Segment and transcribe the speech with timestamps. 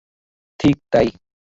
[0.59, 1.07] ঠিক, তাই।